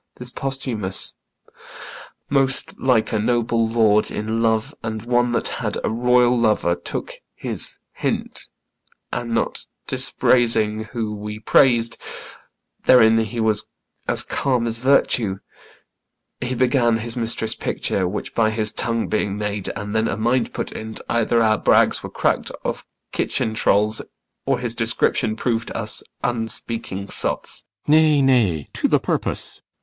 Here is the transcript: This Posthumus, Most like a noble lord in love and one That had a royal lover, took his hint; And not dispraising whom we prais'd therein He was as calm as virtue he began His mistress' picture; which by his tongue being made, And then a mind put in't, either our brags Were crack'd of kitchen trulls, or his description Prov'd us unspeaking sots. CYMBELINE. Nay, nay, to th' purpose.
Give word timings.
This 0.17 0.31
Posthumus, 0.31 1.13
Most 2.27 2.75
like 2.79 3.13
a 3.13 3.19
noble 3.19 3.67
lord 3.67 4.09
in 4.09 4.41
love 4.41 4.73
and 4.81 5.03
one 5.03 5.31
That 5.33 5.47
had 5.49 5.77
a 5.83 5.91
royal 5.91 6.35
lover, 6.35 6.73
took 6.73 7.13
his 7.35 7.77
hint; 7.93 8.47
And 9.13 9.29
not 9.35 9.67
dispraising 9.85 10.85
whom 10.85 11.19
we 11.19 11.37
prais'd 11.37 11.99
therein 12.87 13.19
He 13.19 13.39
was 13.39 13.65
as 14.07 14.23
calm 14.23 14.65
as 14.65 14.79
virtue 14.79 15.37
he 16.39 16.55
began 16.55 16.97
His 16.97 17.15
mistress' 17.15 17.53
picture; 17.53 18.07
which 18.07 18.33
by 18.33 18.49
his 18.49 18.71
tongue 18.71 19.07
being 19.07 19.37
made, 19.37 19.69
And 19.75 19.95
then 19.95 20.07
a 20.07 20.17
mind 20.17 20.51
put 20.51 20.71
in't, 20.71 20.99
either 21.09 21.43
our 21.43 21.59
brags 21.59 22.01
Were 22.01 22.09
crack'd 22.09 22.49
of 22.63 22.87
kitchen 23.11 23.53
trulls, 23.53 24.01
or 24.47 24.57
his 24.57 24.73
description 24.73 25.35
Prov'd 25.35 25.69
us 25.75 26.01
unspeaking 26.23 27.09
sots. 27.11 27.65
CYMBELINE. 27.85 28.01
Nay, 28.01 28.21
nay, 28.55 28.69
to 28.73 28.87
th' 28.87 29.03
purpose. 29.03 29.61